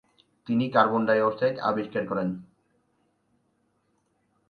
[0.47, 2.29] তিনি carbon dioxide আবিষ্কার করেন।